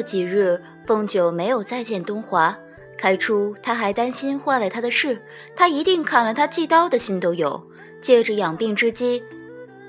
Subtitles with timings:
[0.00, 2.56] 后头几日，凤九没有再见东华。
[2.96, 5.20] 开初他还担心坏了他的事，
[5.54, 7.62] 他一定砍了他祭刀的心都有。
[8.00, 9.22] 借着养病之机，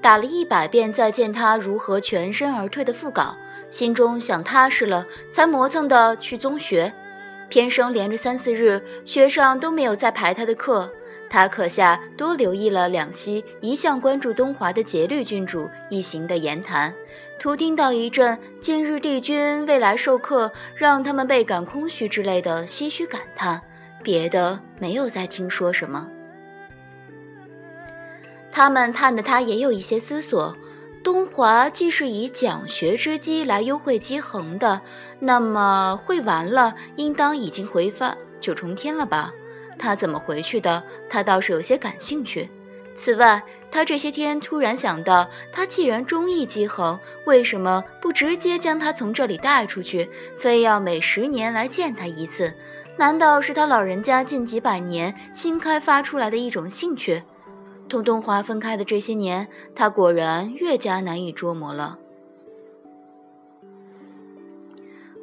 [0.00, 3.36] 打了一百遍再见他如何全身而退的副稿，
[3.68, 6.90] 心中想踏实了，才磨蹭的去宗学。
[7.50, 10.90] 偏生连着三四日，学上都没有再排他的课。
[11.28, 16.94] 他课下多留意了两西一向关注东华的节律郡主一行的言谈，
[17.38, 23.62] 徒听到一阵近日帝君未来授课，让他们倍感空虚之类的唏嘘感叹，
[24.02, 26.08] 别的没有再听说什么。
[28.50, 30.56] 他们探的他也有一些思索。
[31.04, 34.80] 东华既是以讲学之机来优惠姬恒的，
[35.20, 39.32] 那么会完了，应当已经回返九重天了吧？
[39.78, 40.82] 他怎么回去的？
[41.08, 42.50] 他倒是有些感兴趣。
[42.96, 52.54] 此外，他这些天突然想到，他既然中意姬恒，为什么不直接将他从这里带出去，非要每十年来见他一次？
[52.96, 57.22] 难道是他老人家近几百年新开发出来的一种兴趣？
[57.88, 61.98] 同东华分开的这些年，他果然越加难以捉摸了。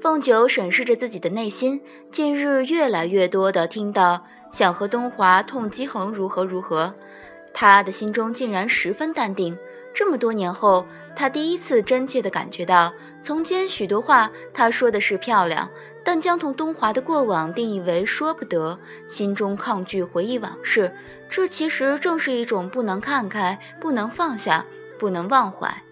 [0.00, 4.24] 凤九审视着自己的内心，近日越来越多的听到。
[4.50, 6.94] 想和东华痛击恒如何如何，
[7.54, 9.56] 他的心中竟然十分淡定。
[9.94, 15.70] 这么多年后，他第一次真切地感觉到，从前许多话他说的是漂亮，
[16.02, 20.92] 但将同东华的过往定义为说不得，心中抗拒回忆往事，
[21.28, 24.66] 这其实正是一种不能看开、不能放下、
[24.98, 25.82] 不能忘怀。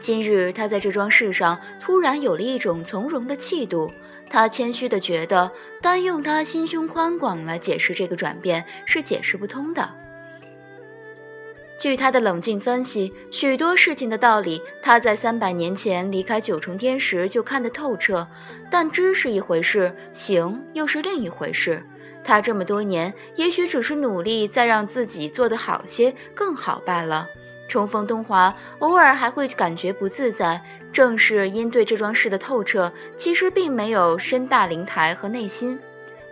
[0.00, 3.92] 今日他在这桩事上突然有了一种从容的气度。
[4.30, 10.01] 他谦虚地觉得，单用他心胸宽广来解释这个转变是解释不通的。
[11.82, 18.24] 据他的冷静分析，许多事情的道理，他在三百年前离开九重天时就看得透彻。
[18.70, 21.82] 但知是一回事，行又是另一回事。
[22.22, 27.26] 他这么多年，也许只是努力再让自己做得好些、更好罢了。
[27.66, 30.62] 重逢东华，偶尔还会感觉不自在，
[30.92, 35.76] 正是因对这桩事的透彻，其实并没有深大灵台和内心。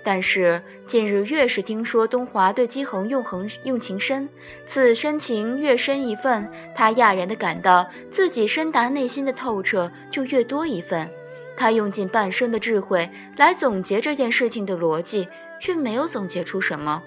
[0.02, 4.28] 但是近日越是听说东华对姬恒用恒用情深，
[4.64, 11.10] 此深情越深一份，他讶然地感到自己深达内心的透彻就越多一份。
[11.56, 15.28] 他用尽半生的智慧来总结这件事情的逻辑，
[15.60, 17.02] 却没有总结出什么。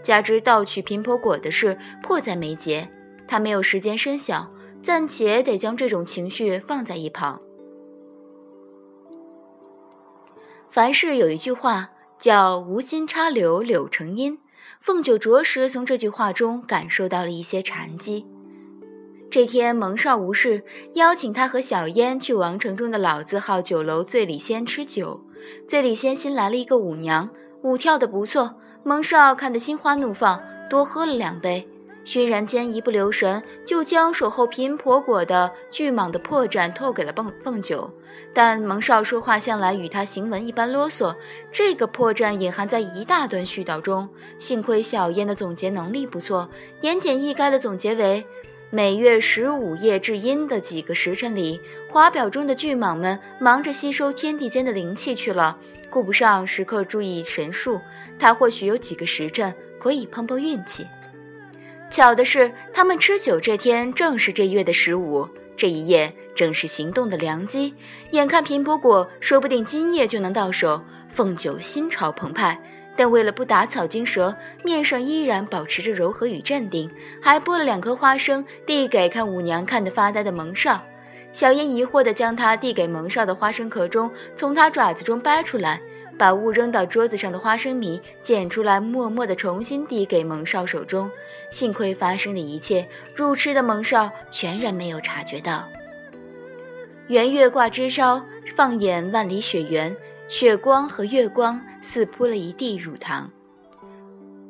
[0.00, 2.88] 加之盗取贫婆果的事迫在眉睫。
[3.26, 7.42] 他没有时间深想，暂且得将这种情绪放在一旁。
[10.70, 14.38] 凡事有一句话叫“无心插柳柳成荫”，
[14.80, 18.26] 凤九着实从这句话中感受到了一些禅机。
[19.30, 20.64] 这天蒙少无事，
[20.94, 25.22] 邀请他和小烟去王城中的老字号酒楼醉里仙吃酒。
[25.68, 27.30] 醉里仙新来了一个舞娘，
[27.62, 31.68] 舞跳得不错，蒙少看得心花怒放，多喝了两杯。
[32.08, 37.92] 轩然间，一不留神就将守候贫婆果的巨蟒的破绽透给了凤凤九。
[38.32, 41.14] 但蒙少说话向来与他行文一般啰嗦，
[41.52, 44.08] 这个破绽隐含在一大段絮叨中。
[44.38, 46.48] 幸亏小燕的总结能力不错，
[46.80, 48.24] 言简意赅的总结为：
[48.70, 51.60] 每月十五夜至阴的几个时辰里，
[51.90, 55.58] 华表中的巨蟒们忙着吸收天地间的灵气去了，
[55.90, 57.78] 顾不上时刻注意神术。
[58.18, 60.86] 他或许有几个时辰可以碰碰运气。
[61.90, 67.74] 巧的是，他们吃酒这天正是这月的十五，这一夜正是行动的良机。
[68.10, 72.60] 眼看平婆果说不定今夜就能到手，凤九心潮澎湃，
[72.94, 76.90] 但为了不打草惊蛇，面上依然保持着柔和与镇定，
[77.22, 80.84] 还剥了两颗花生递给看舞娘看得发呆的蒙少。
[81.32, 85.80] 小燕疑惑地将他递给蒙少的花生壳中从他爪子中掰出来。
[86.18, 91.10] 把误扔到桌子上的花生米捡出来，默默的重新递给蒙少手中。
[91.50, 95.66] 幸亏发生的一切，入吃的蒙少全然没有察觉到。
[97.06, 98.22] 圆月挂枝梢，
[98.54, 103.30] 放眼万里雪原，雪光和月光似铺了一地乳糖。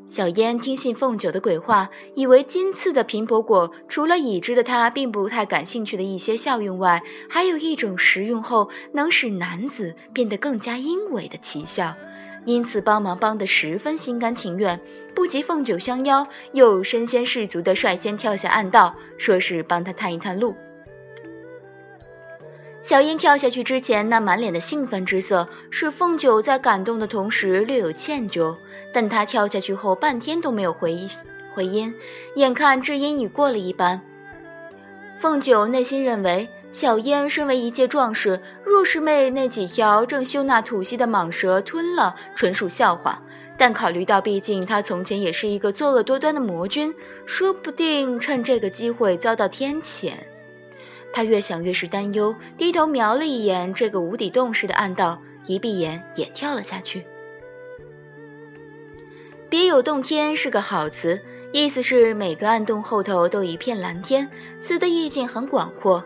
[0.09, 11.95] 小燕听信凤九的鬼话，以为今次的平婆果除了已知的她并不太感兴趣的一些效用外，还有一种食用后能使男子变得更加阴伟的奇效，
[12.47, 14.81] 因此帮忙帮得十分心甘情愿，
[15.15, 20.57] 不及凤九相邀，又身先士卒地率先跳下暗道，说是帮他探一探路。
[22.89, 28.57] 小英跳下去之前，那满脸的兴奋之色，使凤九在感动的同时略有歉疚。
[28.95, 31.07] 但她跳下去后，半天都没有回
[31.53, 31.95] 回音，
[32.37, 34.01] 眼看至音已过了一般。
[35.19, 43.23] 凤九内心认为，小燕身为一介壮士，若是被那几条正羞纳吐息的蟒蛇吞了，纯属笑话。
[43.59, 46.95] 但考虑到，毕竟他从前也是一个作恶多端的魔君，
[47.27, 50.13] 说不定趁这个机会遭到天谴。
[51.13, 57.05] 他越想越是担忧，低头瞄了一眼这个无底洞似的暗道，一闭眼也跳了下去。
[59.49, 61.21] 别有洞天是个好词，
[61.53, 64.29] 意思是每个暗洞后头都一片蓝天，
[64.61, 66.05] 词的意境很广阔。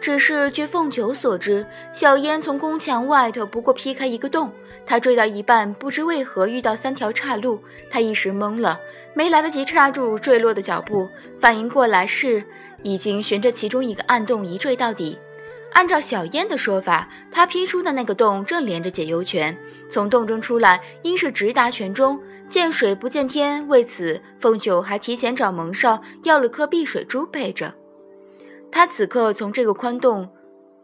[0.00, 4.52] 只是据凤九所知，小烟从宫墙外头不过劈开一个洞，
[4.84, 8.78] 他追到一半，不知为何遇到三条岔路，他一时懵了，
[9.14, 12.44] 没来得及刹住坠落的脚步，反应过来是
[12.84, 15.18] 已经循着其中一个暗洞一坠到底。
[15.72, 19.58] 按照小烟的说法，他劈出的那个洞正连着解忧泉，
[19.90, 23.66] 从洞中出来应是直达泉中，见水不见天。
[23.66, 27.74] 为此，凤九还提前找蒙少要了颗碧水珠备着。
[28.70, 30.28] 他此刻从这个宽洞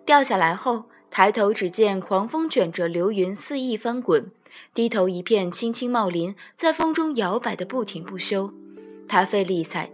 [0.05, 4.32] 掉下来后，抬头只见狂风卷着流云肆意翻滚，
[4.75, 8.52] 低头一片青青茂林在风中摇摆的不停不休。
[9.06, 9.91] 他费力踩，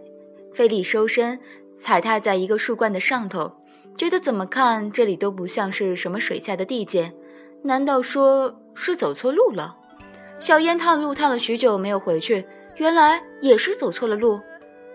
[0.53, 1.39] 费力收身，
[1.77, 3.53] 踩踏在一个树冠的上头，
[3.95, 7.13] 觉得怎么看这里都不像是什么水下的地界，
[7.63, 9.77] 难道说是走错路了？
[10.39, 12.45] 小烟探路探了许久没有回去，
[12.75, 14.41] 原来也是走错了路。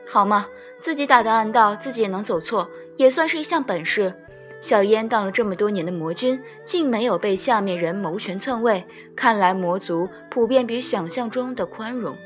[0.06, 0.46] 好嘛，
[0.80, 2.68] 自己打的暗道，自己也能走错。
[2.96, 4.14] 也算是一项本事。
[4.60, 8.84] 小烟当了这么多年的魔君，竟没有被下面人谋权篡位。
[9.16, 12.16] 看来魔族普遍比想象中的宽容。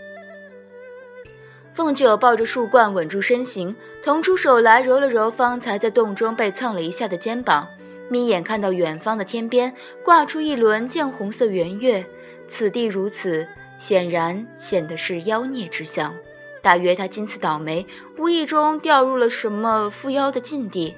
[1.77, 7.69] 凤九抱着树冠稳住身形，腾出手来揉了揉方才在洞中被蹭了一下的肩膀，
[8.09, 12.03] 眯眼看到远方的天边挂出一轮绛红色圆月。
[12.49, 13.47] 此地如此，
[13.77, 16.15] 显然显得是妖孽之乡。
[16.63, 17.87] 大约他今次倒霉，
[18.17, 20.97] 无意中掉入了什么附妖的禁地。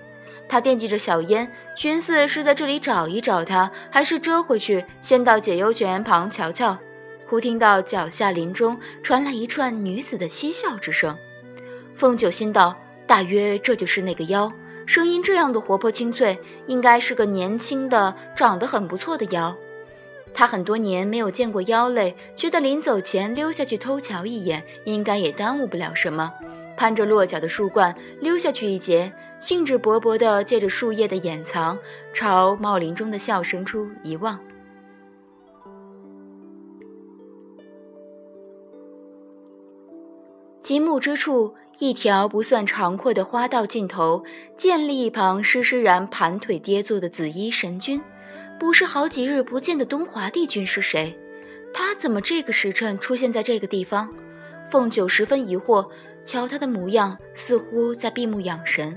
[0.49, 6.79] 他惦记着小烟，寻思是在这里找一找他，还是折回去，先到解忧泉旁瞧瞧。
[7.29, 11.15] 忽听到脚下林中传来一串女子的嬉笑之声。
[11.95, 12.75] 凤九心道：
[13.07, 14.51] 大约这就是那个妖，
[14.87, 19.55] 声音这样的活泼清脆，应该是个年轻的、长得很不错的妖。
[20.33, 26.33] 他很多年没有见过妖类，觉得临走前溜下去偷瞧一眼，应该也耽误不了什么。
[26.79, 31.79] 攀着落脚的树冠溜下去一截，兴致勃勃地借着树叶的掩藏，
[32.15, 34.39] 朝茂林中的笑声处一望。
[40.69, 44.23] 极目之处，一条不算长阔的花道尽头，
[44.55, 47.99] 建立一旁施施然盘腿跌坐的紫衣神君。
[48.61, 51.19] 不是好几日不见的东华帝君是谁？
[51.73, 54.11] 他怎么这个时辰出现在这个地方？
[54.71, 55.89] 凤九十分疑惑，
[56.23, 58.95] 瞧他的模样，似乎在闭目养神。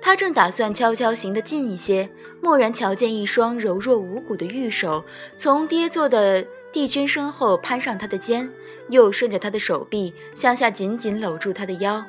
[0.00, 2.08] 他正打算悄悄行得近一些，
[2.40, 5.04] 蓦然瞧见一双柔弱无骨的玉手
[5.36, 8.50] 从跌坐的帝君身后攀上他的肩，
[8.88, 12.04] 又顺着他的手臂向下紧紧搂住他的腰。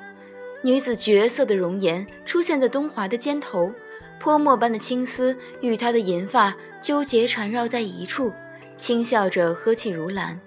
[0.62, 3.72] 女子绝色的容颜出现在东华的肩头。
[4.20, 8.32] 泼墨般的青丝与他的银发纠结缠绕在一处，
[8.78, 10.40] 轻笑着呵气如兰。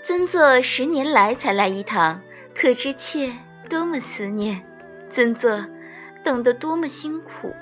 [0.00, 2.22] 尊座十年来才来一趟，
[2.54, 3.32] 可知妾
[3.68, 4.62] 多么思念？
[5.10, 5.66] 尊座
[6.22, 7.52] 等得多么辛苦？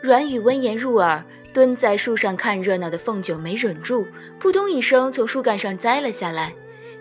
[0.00, 4.06] 软语温言入耳，蹲在树上看热闹的凤九没忍住，
[4.38, 6.54] 扑通一声从树干上栽了下来。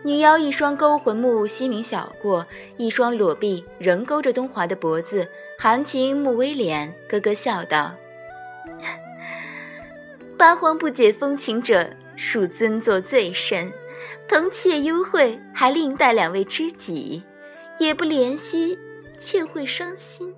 [0.03, 5.27] 女妖一双勾魂目翕明小过，一双裸臂仍勾着东华的脖子，
[5.59, 7.95] 含情目微敛，咯咯笑道
[10.37, 13.71] ：“八荒不解风情者，恕尊座最甚。
[14.27, 17.23] 同妾幽会，还另带两位知己，
[17.79, 18.77] 也不怜惜，
[19.17, 20.33] 妾会伤心。”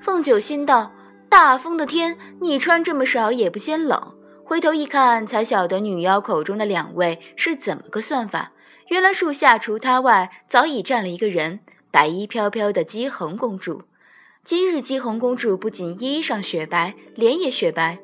[0.00, 0.92] 凤九心道
[1.28, 4.14] ：“大风的天，你穿这么少也不嫌冷。”
[4.44, 8.52] 回头一看，才晓得女妖口中的两位是怎么个算法。
[8.88, 13.82] 原来树下除她外，早已站了一个人，白衣飘飘的姬恒公主。
[14.44, 17.98] 今日姬恒公主不仅衣裳雪白，脸也雪白，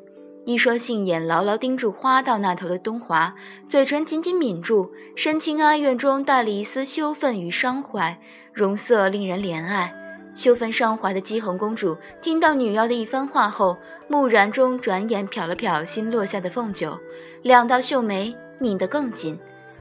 [0.45, 3.35] 一双杏眼牢牢盯住花道那头的东华，
[3.67, 8.21] 嘴唇紧紧抿住，深情哀怨中带了一丝羞愤与伤怀，
[8.53, 10.03] 容色令人怜爱。
[10.35, 16.99] 羞愤伤怀的姬恒公主听到女妖的一番话后，木然中转眼瞟了瞟新落下的凤九，
[17.43, 19.38] 两道秀眉拧得更紧，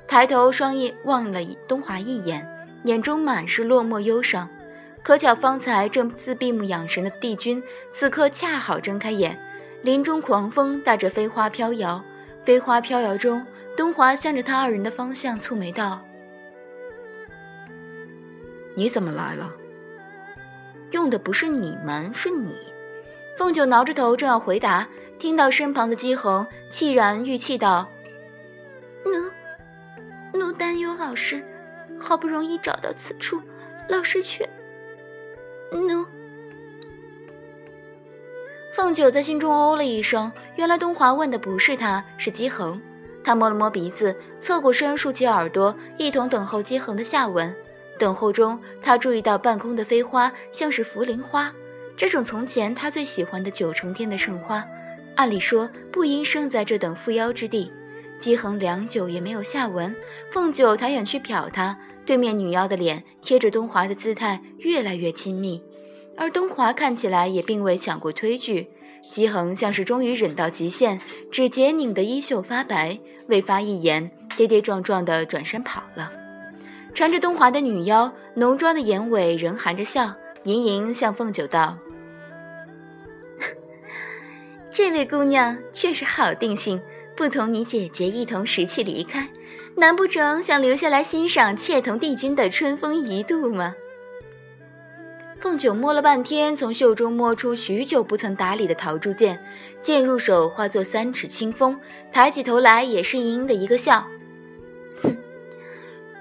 [0.07, 2.47] 抬头双眼望了东华一眼，
[2.83, 4.47] 眼中满是落寞忧伤。
[5.01, 9.37] 可巧方才正自闭目养神的帝君，此刻恰好睁开眼，
[9.81, 12.01] 林中狂风带着飞花飘摇，
[12.43, 13.45] 飞花飘摇中，
[13.75, 16.05] 东华向着他二人的方向蹙眉道
[18.75, 19.53] ：“你怎么来了？
[20.93, 22.55] 用的不是你们，是你。
[23.35, 27.89] 凤九挠着头，正要回答，听到身旁的姬恒气然欲泣道
[29.03, 31.43] ：“奴，奴担忧老师，
[31.99, 33.41] 好不容易找到此处，
[33.89, 34.47] 老师却……
[35.71, 36.05] 奴。”
[38.71, 42.79] 凤九在心中哦了一声，原来东华问的不是他，是姬恒。
[43.23, 47.55] 他摸了摸鼻子，侧过身，竖起耳朵，一同等候姬恒的下文。
[47.99, 51.53] 等候中，他注意到半空的飞花像是茯苓花，
[51.95, 54.65] 这种从前他最喜欢的九重天的盛花，
[55.15, 57.71] 按理说不应生在这等富妖之地。
[58.19, 59.95] 姬恒良久也没有下文，
[60.31, 65.61] 凤九抬眼去瞟他，对面女妖的脸贴着东华的姿态越来越亲密，
[66.17, 68.69] 而东华看起来也并未想过推拒。
[69.11, 72.97] 姬恒像是终于忍到极限，指节拧得衣袖发白，
[73.27, 76.11] 未发一言，跌跌撞撞地转身跑了。
[76.93, 81.77] 缠着东华的女妖，浓妆的眼尾仍含着笑，盈盈向凤九道
[84.69, 86.79] ：“这位姑娘确实好定性，
[87.15, 89.29] 不同你姐姐一同识趣离开，
[89.75, 93.75] 难不成想留下来欣赏妾同帝君的春风一度吗？”
[95.41, 99.43] 凤九摸了半天，从袖中摸出许久不曾打理的桃竹剑，
[99.81, 101.77] 剑入手化作三尺清风，
[102.13, 104.07] 抬起头来也是盈盈的一个笑：“，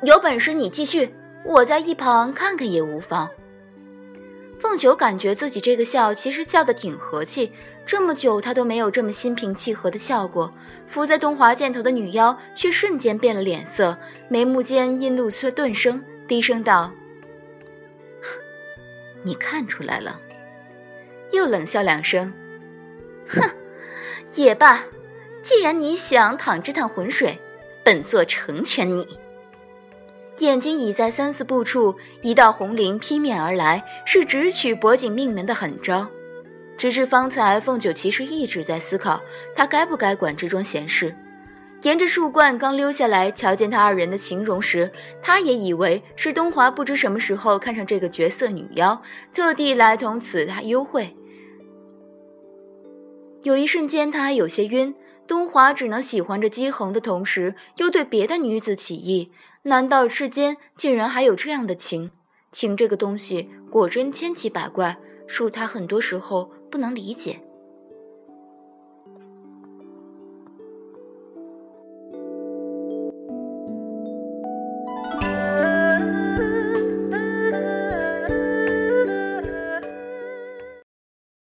[0.02, 3.30] 有本事你继续，我在一旁看看也无妨。”
[4.58, 7.52] 凤九感觉自己这个笑其实笑得挺和气，
[7.84, 10.52] 这么久她都没有这么心平气和的笑过。
[10.86, 16.92] 伏在东华箭头的女妖却瞬间变了脸色，眉目间阴露出顿生，低声道。
[19.24, 20.20] 你看出来了，
[21.32, 22.32] 又冷笑两声，
[23.28, 23.40] 哼，
[24.34, 24.84] 也罢，
[25.42, 27.38] 既然你想淌这趟浑水，
[27.84, 29.18] 本座成全你。
[30.38, 36.08] 眼睛已在三四步处，一道红绫劈面而来，是直取脖颈命门的狠招。
[36.76, 39.20] 直至方才，凤九其实一直在思考，
[39.54, 41.14] 他该不该管这桩闲事。
[41.82, 49.02] 沿着树冠刚溜下来，瞧见他二人的形容时，他也以为是东华不知什么时候看上这个绝色女妖，
[49.34, 51.14] 特地来同此他幽会。
[53.42, 54.94] 有一瞬间，他还有些晕。
[55.26, 59.30] 东华只能喜欢着姬恒的同时，又对别的女子起意，
[59.62, 62.10] 难道世间竟然还有这样的情？
[62.50, 67.40] 情这个东西，果真千奇百怪，恕他很多时候不能理解。